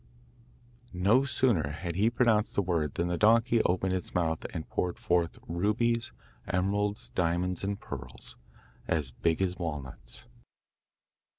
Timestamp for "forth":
4.97-5.37